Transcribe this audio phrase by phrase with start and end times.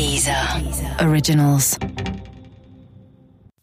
[0.00, 0.62] Dieser
[0.98, 1.78] Originals.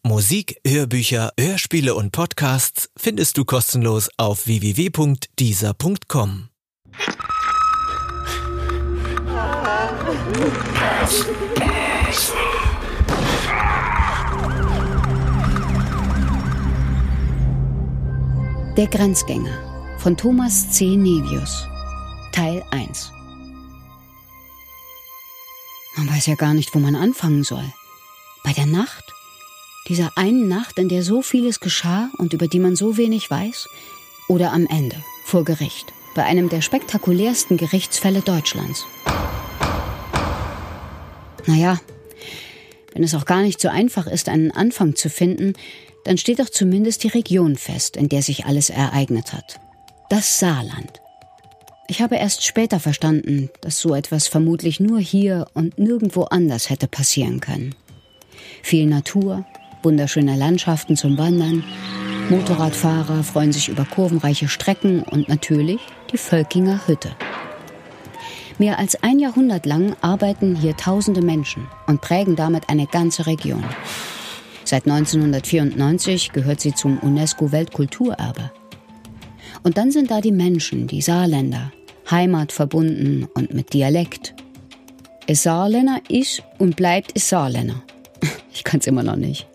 [0.03, 6.49] Musik, Hörbücher, Hörspiele und Podcasts findest du kostenlos auf www.dieser.com.
[18.77, 20.95] Der Grenzgänger von Thomas C.
[20.95, 21.67] Nevius
[22.31, 23.16] Teil 1
[25.97, 27.65] Man weiß ja gar nicht, wo man anfangen soll.
[28.43, 29.03] Bei der Nacht?
[29.87, 33.67] Dieser einen Nacht, in der so vieles geschah und über die man so wenig weiß?
[34.27, 38.85] Oder am Ende, vor Gericht, bei einem der spektakulärsten Gerichtsfälle Deutschlands?
[41.47, 41.79] Naja,
[42.93, 45.53] wenn es auch gar nicht so einfach ist, einen Anfang zu finden,
[46.03, 49.59] dann steht doch zumindest die Region fest, in der sich alles ereignet hat.
[50.09, 51.01] Das Saarland.
[51.89, 56.87] Ich habe erst später verstanden, dass so etwas vermutlich nur hier und nirgendwo anders hätte
[56.87, 57.75] passieren können.
[58.61, 59.45] Viel Natur,
[59.83, 61.63] wunderschöne Landschaften zum Wandern,
[62.29, 65.79] Motorradfahrer freuen sich über kurvenreiche Strecken und natürlich
[66.11, 67.15] die Völkinger Hütte.
[68.57, 73.63] Mehr als ein Jahrhundert lang arbeiten hier tausende Menschen und prägen damit eine ganze Region.
[74.65, 78.51] Seit 1994 gehört sie zum UNESCO-Weltkulturerbe.
[79.63, 81.71] Und dann sind da die Menschen, die Saarländer,
[82.11, 84.33] heimatverbunden und mit Dialekt.
[85.27, 87.83] Es Saarländer ist und bleibt es Saarländer.
[88.53, 89.45] Ich kann's immer noch nicht.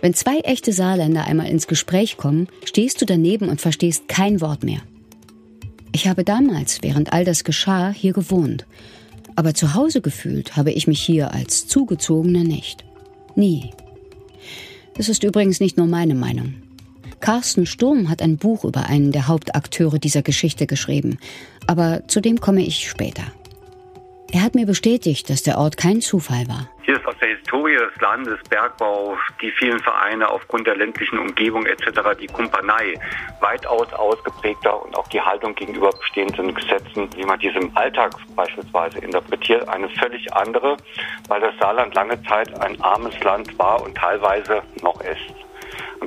[0.00, 4.62] Wenn zwei echte Saarländer einmal ins Gespräch kommen, stehst du daneben und verstehst kein Wort
[4.62, 4.82] mehr.
[5.92, 8.66] Ich habe damals, während all das geschah, hier gewohnt.
[9.36, 12.84] Aber zu Hause gefühlt habe ich mich hier als Zugezogene nicht.
[13.34, 13.70] Nie.
[14.96, 16.54] Das ist übrigens nicht nur meine Meinung.
[17.24, 21.18] Carsten Sturm hat ein Buch über einen der Hauptakteure dieser Geschichte geschrieben,
[21.66, 23.22] aber zu dem komme ich später.
[24.30, 26.68] Er hat mir bestätigt, dass der Ort kein Zufall war.
[26.82, 31.64] Hier ist aus der Historie des Landes, Bergbau, die vielen Vereine aufgrund der ländlichen Umgebung
[31.64, 32.92] etc., die Kumpanei
[33.40, 38.98] weitaus ausgeprägter und auch die Haltung gegenüber bestehenden Gesetzen, wie man diese im Alltag beispielsweise
[38.98, 40.76] interpretiert, eine völlig andere,
[41.28, 45.34] weil das Saarland lange Zeit ein armes Land war und teilweise noch ist.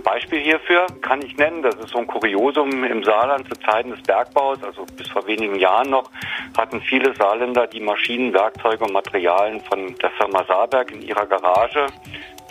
[0.08, 4.02] Beispiel hierfür kann ich nennen, das ist so ein Kuriosum im Saarland zu Zeiten des
[4.04, 6.10] Bergbaus, also bis vor wenigen Jahren noch,
[6.58, 11.88] hatten viele Saarländer die Maschinen, Werkzeuge und Materialien von der Firma Saarberg in ihrer Garage.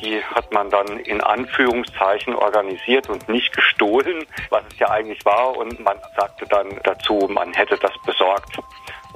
[0.03, 5.57] Die hat man dann in Anführungszeichen organisiert und nicht gestohlen, was es ja eigentlich war.
[5.57, 8.59] Und man sagte dann dazu, man hätte das besorgt.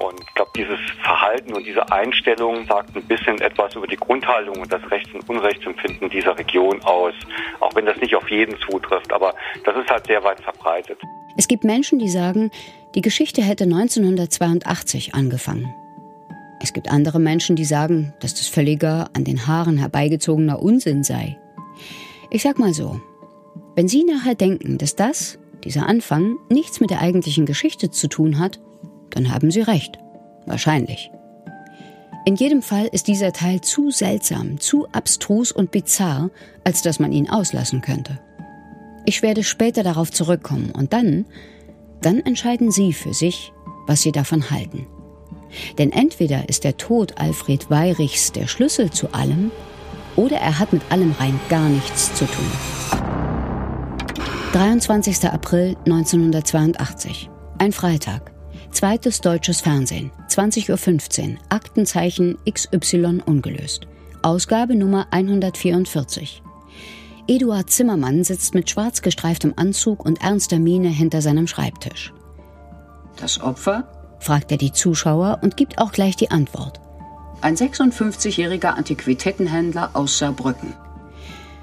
[0.00, 4.58] Und ich glaube, dieses Verhalten und diese Einstellung sagt ein bisschen etwas über die Grundhaltung
[4.58, 7.12] und das Rechts- und Unrechtsempfinden dieser Region aus.
[7.60, 9.34] Auch wenn das nicht auf jeden zutrifft, aber
[9.64, 10.98] das ist halt sehr weit verbreitet.
[11.36, 12.50] Es gibt Menschen, die sagen,
[12.94, 15.74] die Geschichte hätte 1982 angefangen.
[16.62, 21.38] Es gibt andere Menschen, die sagen, dass das völliger an den Haaren herbeigezogener Unsinn sei.
[22.30, 23.00] Ich sag mal so,
[23.76, 28.38] wenn Sie nachher denken, dass das, dieser Anfang, nichts mit der eigentlichen Geschichte zu tun
[28.38, 28.60] hat,
[29.10, 29.98] dann haben Sie recht.
[30.46, 31.10] Wahrscheinlich.
[32.26, 36.30] In jedem Fall ist dieser Teil zu seltsam, zu abstrus und bizarr,
[36.64, 38.18] als dass man ihn auslassen könnte.
[39.06, 41.24] Ich werde später darauf zurückkommen und dann,
[42.02, 43.52] dann entscheiden Sie für sich,
[43.86, 44.86] was Sie davon halten.
[45.78, 49.50] Denn entweder ist der Tod Alfred Weirichs der Schlüssel zu allem,
[50.16, 52.44] oder er hat mit allem rein gar nichts zu tun.
[54.52, 55.30] 23.
[55.30, 57.30] April 1982.
[57.58, 58.32] Ein Freitag.
[58.72, 63.86] Zweites deutsches Fernsehen, 20.15 Uhr, Aktenzeichen XY ungelöst.
[64.22, 66.42] Ausgabe Nummer 144.
[67.26, 72.14] Eduard Zimmermann sitzt mit schwarz gestreiftem Anzug und ernster Miene hinter seinem Schreibtisch.
[73.16, 73.88] Das Opfer?
[74.20, 76.80] fragt er die Zuschauer und gibt auch gleich die Antwort.
[77.40, 80.74] Ein 56-jähriger Antiquitätenhändler aus Saarbrücken.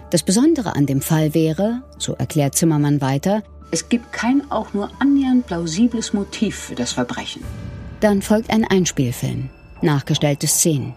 [0.10, 4.90] Das Besondere an dem Fall wäre, so erklärt Zimmermann weiter, es gibt kein auch nur
[5.00, 7.44] annähernd plausibles Motiv für das Verbrechen.
[8.00, 9.50] Dann folgt ein Einspielfilm,
[9.82, 10.94] nachgestellte Szenen.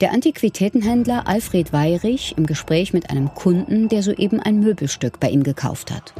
[0.00, 5.42] Der Antiquitätenhändler Alfred Weirich im Gespräch mit einem Kunden, der soeben ein Möbelstück bei ihm
[5.42, 6.14] gekauft hat.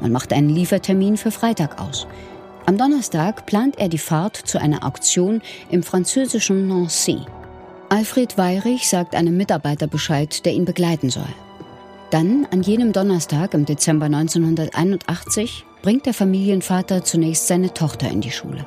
[0.00, 2.06] Man macht einen Liefertermin für Freitag aus.
[2.66, 5.40] Am Donnerstag plant er die Fahrt zu einer Auktion
[5.70, 7.20] im französischen Nancy.
[7.88, 11.34] Alfred Weirich sagt einem Mitarbeiter Bescheid, der ihn begleiten soll.
[12.10, 18.30] Dann, an jenem Donnerstag im Dezember 1981, bringt der Familienvater zunächst seine Tochter in die
[18.30, 18.66] Schule.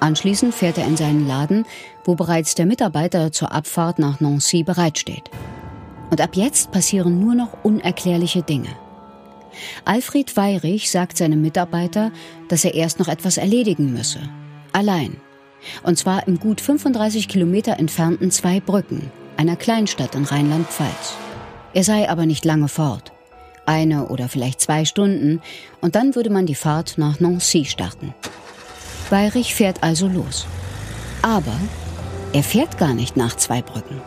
[0.00, 1.64] Anschließend fährt er in seinen Laden,
[2.04, 5.30] wo bereits der Mitarbeiter zur Abfahrt nach Nancy bereitsteht.
[6.10, 8.70] Und ab jetzt passieren nur noch unerklärliche Dinge.
[9.84, 12.12] Alfred Weirich sagt seinem Mitarbeiter,
[12.48, 14.20] dass er erst noch etwas erledigen müsse.
[14.72, 15.16] Allein.
[15.82, 21.16] Und zwar im gut 35 Kilometer entfernten Zweibrücken, einer Kleinstadt in Rheinland-Pfalz.
[21.72, 23.12] Er sei aber nicht lange fort.
[23.66, 25.40] Eine oder vielleicht zwei Stunden
[25.80, 28.14] und dann würde man die Fahrt nach Nancy starten.
[29.10, 30.46] Weyrich fährt also los.
[31.22, 31.56] Aber
[32.32, 34.00] er fährt gar nicht nach Zweibrücken.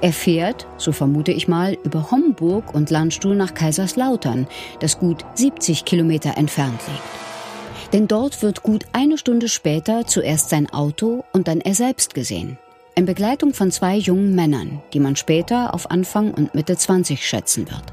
[0.00, 4.46] Er fährt, so vermute ich mal, über Homburg und Landstuhl nach Kaiserslautern,
[4.80, 7.92] das gut 70 Kilometer entfernt liegt.
[7.92, 12.58] Denn dort wird gut eine Stunde später zuerst sein Auto und dann er selbst gesehen.
[12.98, 17.70] In Begleitung von zwei jungen Männern, die man später auf Anfang und Mitte 20 schätzen
[17.70, 17.84] wird.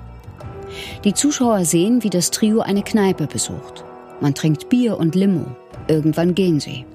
[1.03, 3.85] Die Zuschauer sehen, wie das Trio eine Kneipe besucht.
[4.19, 5.45] Man trinkt Bier und Limo.
[5.87, 6.85] Irgendwann gehen sie.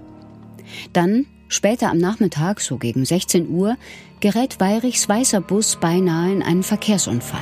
[0.93, 3.77] Dann Später am Nachmittag, so gegen 16 Uhr,
[4.19, 7.41] gerät Weirichs weißer Bus beinahe in einen Verkehrsunfall.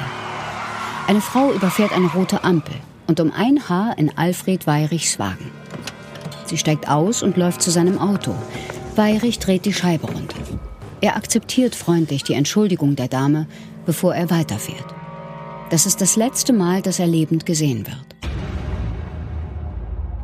[1.07, 2.75] Eine Frau überfährt eine rote Ampel
[3.07, 5.51] und um ein Haar in Alfred Weirichs Wagen.
[6.45, 8.35] Sie steigt aus und läuft zu seinem Auto.
[8.97, 10.58] Weirich dreht die Scheibe runter.
[11.01, 13.47] Er akzeptiert freundlich die Entschuldigung der Dame,
[13.87, 14.95] bevor er weiterfährt.
[15.71, 18.17] Das ist das letzte Mal, dass er lebend gesehen wird.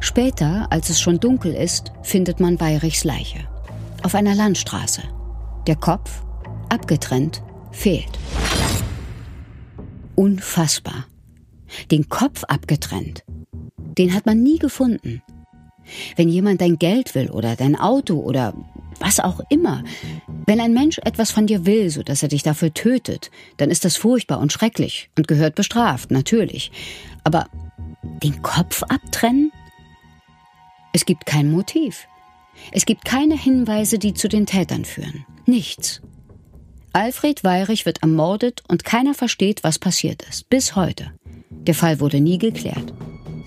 [0.00, 3.49] Später, als es schon dunkel ist, findet man Weirichs Leiche
[4.03, 5.03] auf einer Landstraße.
[5.67, 6.23] Der Kopf,
[6.69, 7.43] abgetrennt,
[7.73, 8.19] fehlt.
[10.15, 11.06] Unfassbar.
[11.91, 13.25] Den Kopf abgetrennt.
[13.99, 15.23] Den hat man nie gefunden.
[16.17, 18.55] Wenn jemand dein Geld will oder dein Auto oder
[19.00, 19.82] was auch immer,
[20.46, 23.85] wenn ein Mensch etwas von dir will, so dass er dich dafür tötet, dann ist
[23.85, 26.70] das furchtbar und schrecklich und gehört bestraft, natürlich.
[27.25, 27.49] Aber
[28.23, 29.52] den Kopf abtrennen?
[30.93, 32.06] Es gibt kein Motiv.
[32.70, 35.26] Es gibt keine Hinweise, die zu den Tätern führen.
[35.46, 36.02] Nichts.
[36.93, 40.49] Alfred Weyrich wird ermordet und keiner versteht, was passiert ist.
[40.49, 41.12] Bis heute.
[41.50, 42.93] Der Fall wurde nie geklärt.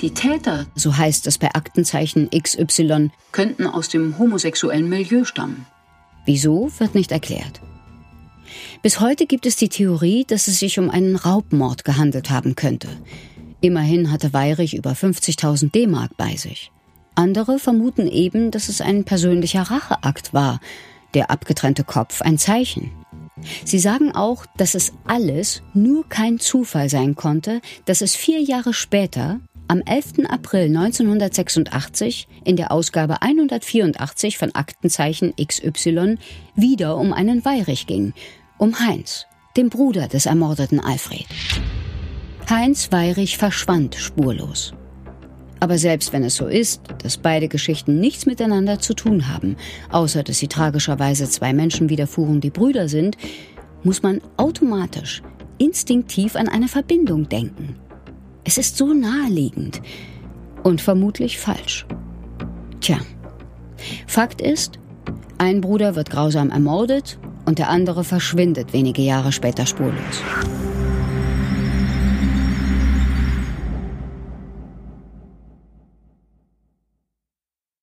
[0.02, 5.66] Die Täter, so heißt es bei Aktenzeichen XY, könnten aus dem homosexuellen Milieu stammen.
[6.28, 7.62] Wieso, wird nicht erklärt.
[8.82, 12.90] Bis heute gibt es die Theorie, dass es sich um einen Raubmord gehandelt haben könnte.
[13.62, 16.72] Immerhin hatte Weyrich über 50.000 D-Mark bei sich.
[17.16, 20.60] Andere vermuten eben, dass es ein persönlicher Racheakt war,
[21.14, 22.92] der abgetrennte Kopf ein Zeichen.
[23.64, 28.74] Sie sagen auch, dass es alles nur kein Zufall sein konnte, dass es vier Jahre
[28.74, 30.26] später, am 11.
[30.30, 36.18] April 1986, in der Ausgabe 184 von Aktenzeichen XY
[36.56, 38.14] wieder um einen Weirich ging,
[38.58, 39.26] um Heinz,
[39.58, 41.26] dem Bruder des ermordeten Alfred.
[42.50, 44.74] Heinz Weirich verschwand spurlos.
[45.60, 49.58] Aber selbst wenn es so ist, dass beide Geschichten nichts miteinander zu tun haben,
[49.90, 53.18] außer dass sie tragischerweise zwei Menschen widerfuhren, die Brüder sind,
[53.84, 55.24] muss man automatisch,
[55.58, 57.76] instinktiv an eine Verbindung denken.
[58.48, 59.82] Es ist so naheliegend
[60.64, 61.86] und vermutlich falsch.
[62.80, 62.98] Tja,
[64.08, 64.80] Fakt ist,
[65.38, 70.24] ein Bruder wird grausam ermordet und der andere verschwindet wenige Jahre später spurlos.